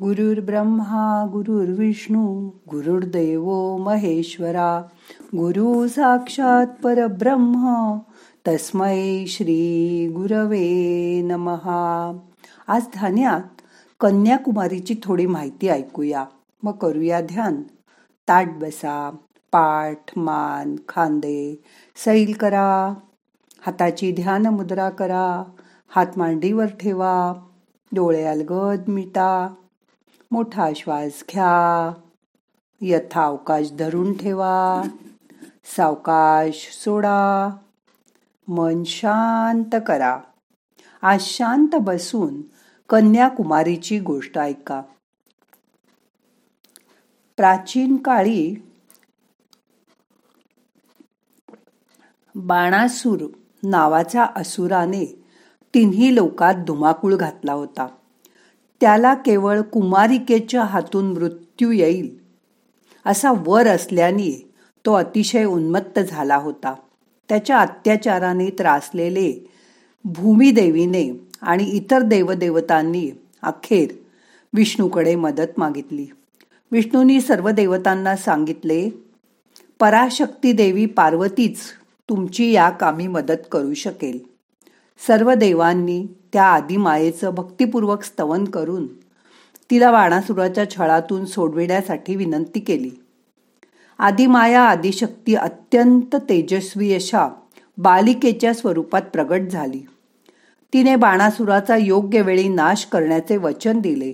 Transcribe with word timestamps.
ब्रह्मा 0.00 1.26
गुरुर्विष्णू 1.32 2.50
गुरुर्देव 2.70 3.76
महेश्वरा 3.76 4.82
गुरु 5.36 5.88
साक्षात 5.88 6.66
परब्रह्म 6.82 7.96
तस्मै 8.48 9.24
श्री 9.28 10.08
गुरवे 10.16 11.22
नमहा. 11.22 12.18
आज 12.68 12.82
धान्यात 12.94 13.62
कन्याकुमारीची 14.00 14.94
थोडी 15.04 15.26
माहिती 15.26 15.68
ऐकूया. 15.68 16.24
मग 16.62 16.72
करूया 16.72 17.20
ध्यान. 17.20 17.62
ताट 18.28 18.48
बसा 18.50 19.10
पाठ 19.52 20.18
मान 20.18 20.76
खांदे 20.88 21.60
सैल 22.04 22.32
करा. 22.32 22.94
हाताची 23.60 24.12
ध्यान 24.12 24.46
मुद्रा 24.46 24.90
करा. 24.90 25.44
हात 25.88 26.06
मांडीवर 26.16 26.66
ठेवा. 26.66 27.32
डोळे 27.92 28.24
अलगद 28.24 28.88
मिटा. 28.88 29.54
मोठा 30.30 30.68
श्वास 30.76 31.24
घ्या. 31.30 31.92
यथावकाश 32.80 33.72
धरून 33.72 34.16
ठेवा. 34.16 34.82
सावकाश 35.64 36.70
सोडा. 36.84 37.48
मन 38.48 38.84
शांत 38.84 39.76
करा. 39.86 40.20
आज 41.02 41.20
शांत 41.20 41.68
बसून 41.80 42.42
कन्याकुमारीची 42.88 44.00
गोष्ट 44.00 44.38
ऐका. 44.38 44.82
प्राचीन 47.36 47.96
काळी 47.96 48.54
बाणासूर 52.34 53.26
नावाच्या 53.62 54.26
असुराने 54.36 55.24
तिन्ही 55.74 56.14
लोकात 56.14 56.54
धुमाकूळ 56.54 57.14
घातला 57.14 57.52
होता. 57.52 57.88
त्याला 58.80 59.14
केवळ 59.14 59.60
कुमारिकेच्या 59.60 60.62
हातून 60.62 61.12
मृत्यू 61.12 61.70
येईल 61.70 62.18
असा 63.06 63.32
वर 63.46 63.66
असल्याने 63.66 64.50
तो 64.86 64.92
अतिशय 64.94 65.44
उन्मत्त 65.44 65.98
झाला 65.98 66.36
होता. 66.36 66.74
त्याच्या 67.28 67.58
अत्याचाराने 67.58 68.50
त्रासलेले 68.50 69.32
भूमिदेवीने 70.04 71.26
आणि 71.42 71.64
इतर 71.64 72.02
देवदेवतांनी 72.02 73.10
अखेर 73.42 73.92
विष्णूकडे 74.54 75.14
मदत 75.14 75.58
मागितली. 75.58 76.06
विष्णूंनी 76.72 77.20
सर्व 77.20 77.50
देवतांना 77.50 78.16
सांगितले 78.16 78.90
पराशक्ती 79.80 80.52
देवी 80.52 80.86
पार्वतीच 80.86 81.58
तुमची 82.08 82.50
या 82.52 82.70
कामी 82.70 83.06
मदत 83.06 83.46
करू 83.52 83.74
शकेल. 83.74 84.18
सर्व 85.06 85.34
देवांनी 85.34 86.06
त्या 86.32 86.44
आदिमायेचं 86.44 87.34
भक्तिपूर्वक 87.34 88.02
स्तवन 88.02 88.44
करून 88.44 88.86
तिला 89.70 89.90
बाणासुराच्या 89.92 90.70
छळातून 90.70 91.24
सोडविण्यासाठी 91.24 92.16
विनंती 92.16 92.60
केली. 92.60 92.90
आदिमाया 93.98 94.62
आदिशक्ती 94.62 95.34
अत्यंत 95.34 96.16
तेजस्वी 96.16 96.94
अशा 96.94 97.28
बालिकेच्या 97.78 98.54
स्वरूपात 98.54 99.02
प्रगट 99.02 99.40
झाली. 99.40 99.86
तिने 100.72 100.96
बाणासुराचा 100.96 101.76
योग्य 101.76 102.22
वेळी 102.22 102.48
नाश 102.48 102.84
करण्याचे 102.84 103.36
वचन 103.36 103.80
दिले. 103.80 104.12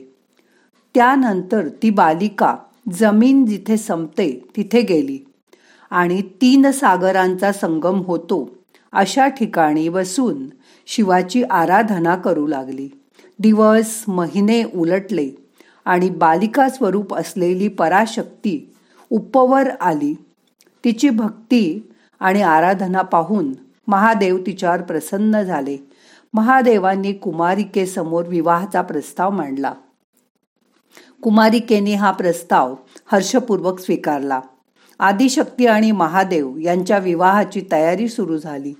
त्यानंतर 0.94 1.68
ती 1.68 1.90
बालिका 1.90 2.56
जमीन 2.92 3.46
जिथे 3.46 3.76
संपते 3.76 4.48
तिथे 4.56 4.80
गेली 4.80 5.18
आणि 5.90 6.22
तीन 6.22 6.70
सागरांचा 6.70 7.52
संगम 7.52 8.00
होतो 8.00 8.50
अशा 8.92 9.28
ठिकाणी 9.28 9.88
बसून 9.88 10.46
शिवाची 10.86 11.42
आराधना 11.42 12.16
करू 12.16 12.46
लागली. 12.46 12.88
दिवस 13.38 14.04
महिने 14.08 14.62
उलटले 14.64 15.30
आणि 15.84 16.10
बालिका 16.10 16.68
स्वरूप 16.68 17.14
असलेली 17.14 17.68
पराशक्ती 17.68 18.74
उपवर 19.10 19.70
आली. 19.80 20.14
तिची 20.84 21.10
भक्ती 21.10 21.92
आणि 22.20 22.42
आराधना 22.42 23.02
पाहून 23.02 23.52
महादेव 23.86 24.38
तिच्यावर 24.46 24.82
प्रसन्न 24.82 25.42
झाले. 25.42 25.76
महादेवांनी 26.34 27.12
कुमारिकेसमोर 27.12 28.26
विवाहाचा 28.26 28.82
प्रस्ताव 28.82 29.30
मांडला. 29.30 29.74
कुमारिकेने 31.22 31.94
हा 31.94 32.10
प्रस्ताव 32.10 32.74
हर्षपूर्वक 33.06 33.78
स्वीकारला. 33.78 34.40
आदिशक्ती 34.98 35.66
आणि 35.66 35.92
महादेव 35.92 36.56
यांच्या 36.56 36.98
विवाहाची 36.98 37.62
तयारी 37.72 38.08
सुरू 38.08 38.38
झाली. 38.38 38.74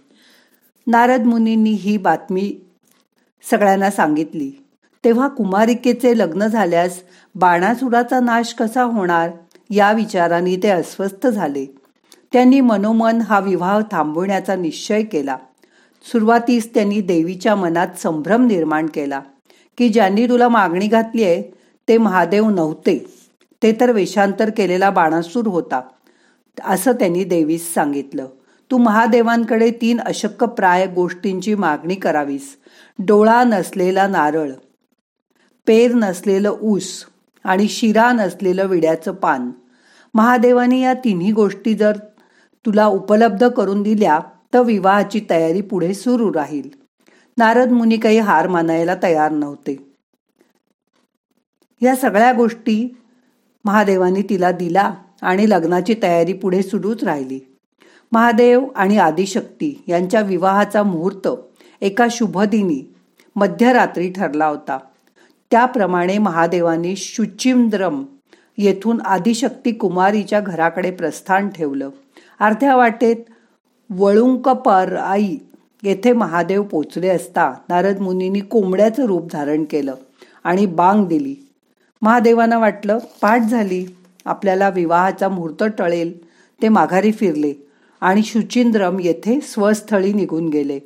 नारद 0.87 1.25
मुनींनी 1.25 1.71
ही 1.71 1.97
बातमी 1.97 2.53
सगळ्यांना 3.51 3.91
सांगितली. 3.91 4.51
तेव्हा 5.05 5.29
कुमारिकेचे 5.29 6.19
लग्न 6.19 6.47
झाल्यास 6.47 7.01
बाणासुराचा 7.35 8.21
नाश 8.21 8.55
कसा 8.55 8.83
होणार 8.83 9.31
या 9.71 9.93
विचाराने 9.93 10.57
ते 10.57 10.69
अस्वस्थ 10.69 11.27
झाले. 11.27 11.65
त्यांनी 12.33 12.61
मनोमन 12.61 13.21
हा 13.21 13.41
विवाह 13.41 13.81
थांबवण्याचा 13.91 14.57
निश्चय 14.57 15.03
केला. 15.03 15.37
सुरुवातीस 16.13 16.75
त्यांनी 16.75 17.01
देवीच्या 17.01 17.55
मनात 17.55 17.99
संभ्रम 17.99 18.47
निर्माण 18.47 18.87
केला 18.87 19.21
की 19.79 19.89
ज्यांनी 19.89 20.29
तुला 20.29 20.49
मागणी 20.49 20.87
घातली 20.87 21.25
आहे 21.25 21.43
ते 21.89 21.99
महादेव 21.99 22.51
नव्हते. 22.51 22.99
ते 23.63 23.73
तर 23.73 23.93
वेषांतर 23.93 24.51
केलेला 24.51 24.91
बाणासूर 24.91 25.47
होता 25.47 25.81
असं 26.65 26.93
त्यांनी 26.93 27.25
देवीस 27.25 27.75
सांगितलं. 27.75 28.27
तू 28.75 28.79
महादेवांकडे 28.79 29.71
तीन 29.71 30.01
अशक्यप्राय 30.01 30.87
गोष्टींची 30.87 31.55
मागणी 31.55 31.95
करावीस. 31.95 32.57
डोळा 32.99 33.45
नसलेला 33.45 34.07
नारळ 34.07 34.51
पेर 35.67 35.95
नसलेलं 35.95 36.57
ऊस 36.63 37.05
आणि 37.45 37.69
शिरा 37.69 38.13
नसलेलं 38.13 38.67
विड्याचं 38.67 39.13
पान. 39.13 39.51
महादेवाने 40.15 40.81
या 40.81 40.95
तिन्ही 40.95 41.33
गोष्टी 41.33 41.75
जर 41.75 41.97
तुला 42.67 42.87
उपलब्ध 42.87 43.49
करून 43.49 43.83
दिल्या 43.83 44.19
तर 44.55 44.61
विवाहाची 44.61 45.21
तयारी 45.31 45.61
पुढे 45.61 45.95
सुरू 45.95 46.35
राहील. 46.35 46.69
नारद 47.39 47.71
मुनी 47.71 47.97
काही 47.97 48.19
हार 48.19 48.49
मानायला 48.49 48.95
तयार 49.03 49.31
नव्हते. 49.31 49.97
या 51.83 51.97
सगळ्या 51.97 52.33
गोष्टी 52.33 52.97
महादेवाने 53.65 54.23
तिला 54.23 54.53
दिला 54.53 54.95
आणि 55.23 55.51
लग्नाची 55.51 55.95
तयारी 56.03 56.33
पुढे 56.33 56.63
सुरूच 56.63 57.05
राहिली. 57.05 57.54
महादेव 58.15 58.67
आणि 58.77 58.99
आदिशक्ती 58.99 59.83
यांच्या 59.89 60.21
विवाहाचा 60.21 60.83
मुहूर्त 60.83 61.29
एका 61.81 62.07
शुभदिनी 62.11 62.95
मध्यरात्री 63.37 64.11
ठरला 64.11 64.47
होता. 64.47 64.79
त्याप्रमाणे 65.51 66.19
महादेवाने 66.19 66.97
शुचिंद्रम 66.97 68.05
येथून 68.59 69.01
आदिशक्ती 69.01 69.73
कुमारीच्या 69.73 70.41
घराकडे 70.41 70.91
प्रस्थान 70.91 71.49
ठेवलं. 71.49 71.91
अर्ध्या 72.41 72.77
वाटेत 72.77 73.17
वळुंकपर 73.91 74.97
आई 74.97 75.37
येथे 75.83 76.13
महादेव 76.13 76.63
पोचले 76.63 77.09
असता 77.09 77.55
नारद 77.69 77.99
मुनींनी 77.99 78.41
कोंबड्याचं 78.41 79.07
रूप 79.07 79.33
धारण 79.33 79.65
केलं 79.65 79.95
आणि 80.45 80.67
बांग 80.67 81.07
दिली. 81.07 81.35
महादेवांना 82.03 82.59
वाटलं 82.59 82.99
पाठ 83.23 83.41
झाली. 83.41 83.87
आपल्याला 84.25 84.69
विवाहाचा 84.69 85.29
मुहूर्त 85.29 85.65
टळेल. 85.79 86.27
ते 86.63 86.69
माघारी 86.69 87.13
फिरले. 87.13 87.53
आणि 88.05 88.23
शुचिंद्रम 88.23 89.01
येथे 89.01 89.41
स्वस्थळी 89.41 90.13
निघून 90.13 90.49
गेले. 90.49 90.81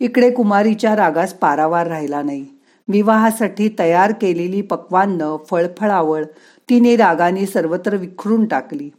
इकडे 0.00 0.30
कुमारीच्या 0.30 0.96
रागास 0.96 1.34
पारावार 1.34 1.86
राहिला 1.86 2.22
नाही. 2.22 2.46
विवाहासाठी 2.88 3.76
तयार 3.78 4.12
केलेली 4.12 4.62
पक्वान्न 4.62 5.36
फळफळावळ 5.50 6.24
तिने 6.70 6.96
रागाने 6.96 7.46
सर्वत्र 7.46 7.96
विखरून 7.96 8.44
टाकली. 8.44 8.90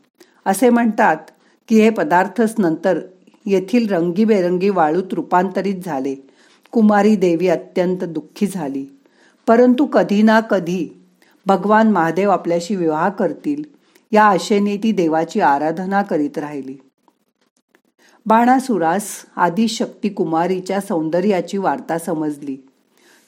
असे 0.45 0.69
म्हणतात 0.69 1.17
की 1.67 1.81
हे 1.81 1.89
पदार्थच 1.89 2.55
नंतर 2.57 2.99
येथील 3.45 3.93
रंगीबेरंगी 3.93 4.69
वाळूत 4.69 5.13
रूपांतरित 5.13 5.75
झाले. 5.85 6.15
कुमारी 6.71 7.15
देवी 7.15 7.47
अत्यंत 7.47 7.97
दुःखी 7.97 8.47
झाली. 8.47 8.85
परंतु 9.47 9.85
कधी 9.85 10.21
ना 10.21 10.39
कधी 10.39 11.05
भगवान 11.45 11.91
महादेव 11.91 12.29
आपल्याशी 12.29 12.75
विवाह 12.75 13.09
करतील. 13.09 13.78
या 14.11 14.23
आशेने 14.23 14.77
ती 14.77 14.91
देवाची 14.91 15.39
आराधना 15.39 16.01
करीत 16.01 16.37
राहिली. 16.37 16.77
बाणासुरास 18.25 19.07
आदिशक्ती 19.35 20.09
कुमारीच्या 20.09 20.81
सौंदर्याची 20.81 21.57
वार्ता 21.57 21.97
समजली. 21.97 22.57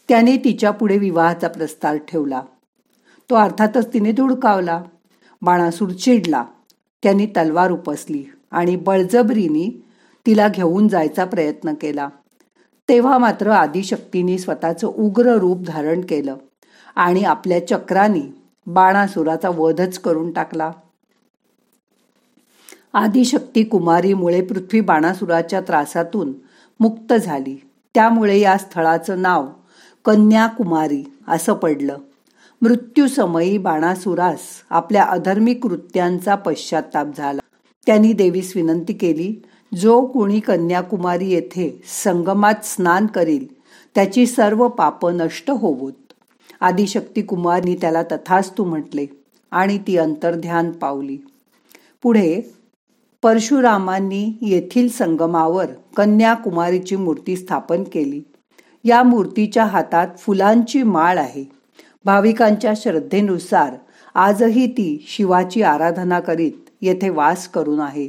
त्याने 0.10 0.38
तिच्या 0.38 0.72
पुढे 0.72 0.98
विवाहाचा 0.98 1.48
प्रस्ताव 1.48 1.98
ठेवला. 1.98 2.42
तो 3.30 3.36
अर्थातच 3.36 3.94
तिने 3.94 4.12
धुडकावला. 4.12 4.83
बाणासूर 5.42 5.89
चिडला. 5.89 6.45
त्यांनी 7.04 7.25
तलवार 7.25 7.72
उपसली 7.72 8.24
आणि 8.51 8.75
बळजबरीने 8.75 9.84
तिला 10.25 10.48
घेऊन 10.48 10.88
जायचा 10.88 11.25
प्रयत्न 11.25 11.74
केला. 11.74 12.10
तेव्हा 12.89 13.18
मात्र 13.18 13.50
आदिशक्तीने 13.50 14.38
स्वतःचं 14.38 14.88
उग्र 14.88 15.38
रूप 15.38 15.62
धारण 15.62 16.01
केलं 16.01 16.36
आणि 16.95 17.24
आपल्या 17.24 17.68
चक्रानी 17.68 18.22
बाणासुराचा 18.68 19.50
वधच 19.50 20.00
करून 20.00 20.31
टाकला. 20.31 20.72
आदिशक्ती 22.94 23.63
कुमारीमुळे 23.63 24.42
पृथ्वी 24.42 24.81
बाणासुराच्या 24.81 25.62
त्रासातून 25.62 26.34
मुक्त 26.80 27.13
झाली. 27.13 27.62
त्यामुळे 27.94 28.40
या 28.40 28.58
स्थळाचं 28.58 29.22
नाव 29.22 29.48
कन्याकुमारी 30.06 31.04
असं 31.28 31.54
पडलं. 31.54 31.98
मृत्यूसमयी 32.62 33.58
बाणासुरास 33.58 34.40
आपल्या 34.69 35.04
अधर्मिक 35.04 35.63
कृत्यांचा 35.63 36.36
पश्चाताप 36.36 37.08
झाला. 37.18 37.42
त्यांनी 37.86 38.13
देवीस 38.13 38.54
विनंती 38.56 38.94
केली 38.94 39.36
जो 39.75 40.06
कोणी 40.06 40.40
कन्याकुमारी 40.40 41.30
येथे 41.30 41.84
संगमात 42.04 42.66
स्नान 42.66 43.06
करील 43.06 43.46
त्याची 43.96 44.28
सर्व 44.28 44.68
पाप 44.68 45.08
नष्ट 45.08 45.52
होवोत. 45.52 46.11
आदिशक्ती 46.62 47.22
कुमारनी 47.22 47.75
त्याला 47.75 48.04
तथास्तू 48.04 48.63
म्हटले 48.66 49.06
आणि 49.52 49.78
ती 49.78 49.98
अंतर्ध्यान 49.98 50.72
पावली. 50.72 51.18
पुढे 52.04 52.42
परशुरामांनी 53.24 54.38
येथील 54.42 54.90
संगमावर 54.90 55.66
कन्याकुमारीची 55.98 56.96
मूर्ती 56.96 57.36
स्थापन 57.36 57.84
केली. 57.84 58.22
या 58.84 59.04
मूर्तीच्या 59.04 59.66
हातात 59.66 60.08
फुलांची 60.18 60.84
माळ 60.84 61.18
आहे. 61.18 61.44
भाविकांच्या 62.06 62.74
श्रद्धेनुसार 62.75 63.74
आजही 64.16 64.68
ती 64.68 65.06
शिवाची 65.08 65.62
आराधना 65.62 66.19
करीत 66.19 66.52
येथे 66.81 67.10
वास 67.10 67.48
करून 67.48 67.80
आहे. 67.80 68.08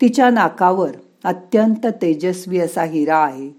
तिच्या 0.00 0.30
नाकावर 0.30 0.90
अत्यंत 1.24 1.86
तेजस्वी 1.86 2.58
असा 2.60 2.82
हिरा 2.82 3.18
आहे. 3.18 3.50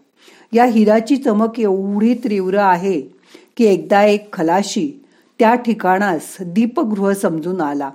या 0.53 0.65
हिराची 0.65 1.17
चमक 1.17 1.59
एवढी 1.59 2.13
तीव्र 2.13 2.57
आहे 2.57 3.22
की 3.57 3.65
एकदा 3.65 4.03
एक 4.03 4.33
खलाशी 4.33 4.91
त्या 5.39 5.55
ठिकाणास 5.55 6.37
दीपगृह 6.41 7.11
समजून 7.11 7.61
आला 7.61 7.91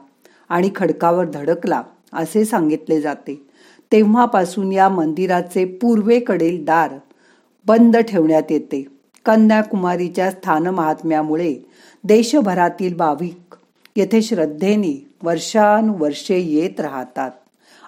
आणि 0.48 0.70
खडकावर 0.76 1.24
धडकला 1.30 1.82
असे 2.12 2.44
सांगितले 2.44 3.00
जाते. 3.00 3.42
तेव्हापासून 3.92 4.72
या 4.72 4.88
मंदिराचे 4.88 5.64
पूर्वेकडील 5.64 6.64
दार 6.64 6.94
बंद 7.66 7.96
ठेवण्यात 7.96 8.42
येते. 8.50 8.86
कन्याकुमारीच्या 9.24 10.30
स्थान 10.30 10.66
महात्म्यामुळे 10.66 11.54
देशभरातील 12.04 12.94
भाविक 12.94 13.56
येथे 13.96 14.22
श्रद्धेने 14.22 15.06
वर्षानुवर्षे 15.22 16.38
येत 16.38 16.80
राहतात. 16.80 17.30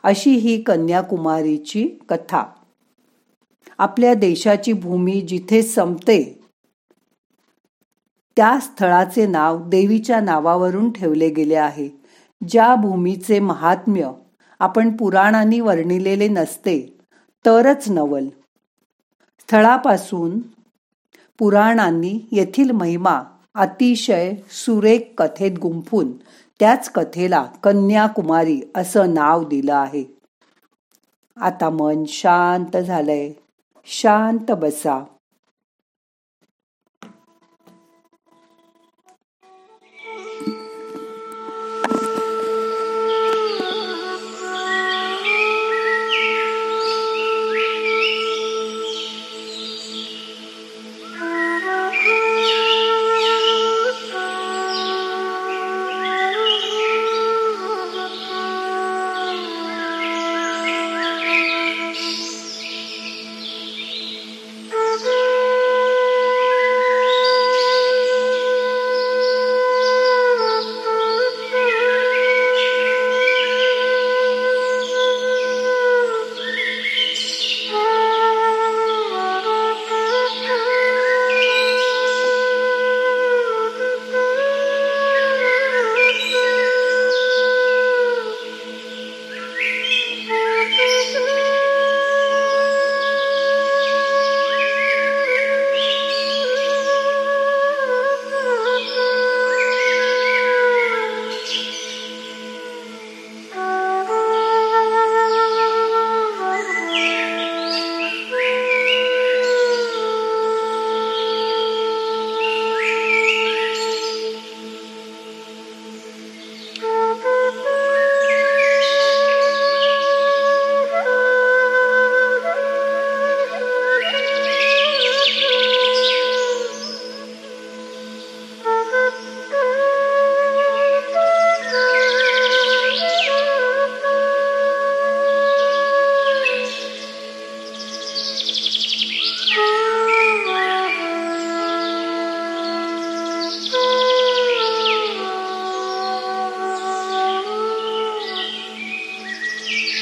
अशी 0.02 0.30
ही 0.30 0.60
कन्याकुमारीची 0.60 1.88
कथा. 2.08 2.42
आपल्या 3.78 4.14
देशाची 4.14 4.72
भूमी 4.72 5.20
जिथे 5.20 5.62
संपते 5.62 6.39
त्या 8.36 8.58
स्थळाचे 8.60 9.26
नाव 9.26 9.68
देवीच्या 9.68 10.20
नावावरून 10.20 10.92
ठेवले 10.92 11.28
गेले 11.28 11.54
आहे 11.54 11.88
ज्या 12.48 12.74
भूमीचे 12.74 13.40
महात्म्य 13.40 14.10
आपण 14.58 14.96
पुराणांनी 14.96 15.60
वर्णिलेले 15.60 16.28
नसते 16.28 16.98
तरच 17.46 17.90
नवल. 17.90 18.26
स्थळापासून 19.40 20.38
पुराणांनी 21.38 22.20
येथील 22.32 22.70
महिमा 22.70 23.22
अतिशय 23.54 24.32
सुरेख 24.50 25.00
कथेत 25.18 25.58
गुंफून 25.58 26.12
त्याच 26.60 26.90
कथेला 26.90 27.46
कन्याकुमारी 27.62 28.60
असं 28.74 29.14
नाव 29.14 29.44
दिलं 29.44 29.74
आहे. 29.74 30.04
आता 31.36 31.70
मन 31.70 32.04
शांत 32.08 32.76
झालंय 32.76 33.32
शांत 33.86 34.52
बसा. 34.52 35.04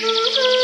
Mm-hmm. 0.00 0.55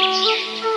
Oh, 0.00 0.67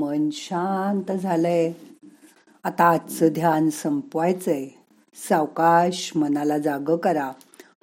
मन 0.00 0.28
शांत 0.32 1.12
झालंय. 1.12 1.72
आता 2.64 2.84
आजचं 2.84 3.28
ध्यान 3.28 3.70
संपवायचंय. 3.70 4.68
सावकाश 5.28 6.12
मनाला 6.16 6.58
जाग 6.58 6.96
करा. 6.96 7.30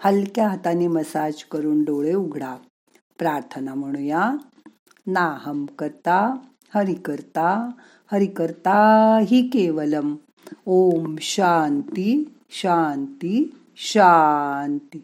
हलक्या 0.04 0.48
हाताने 0.48 0.88
मसाज 0.88 1.44
करून 1.44 1.84
डोळे 1.84 2.14
उघडा. 2.14 2.56
प्रार्थना 3.20 3.74
म्हणूया. 3.74 4.32
नाहम 5.08 5.66
करता 5.66 6.36
हरि 6.76 6.94
करता 6.94 7.72
हरि 8.12 8.26
करता 8.26 8.78
ही 9.28 9.48
केवलम. 9.48 10.16
ओम 10.66 11.16
शांती 11.22 12.36
शांती 12.50 13.56
शांती. 13.78 15.04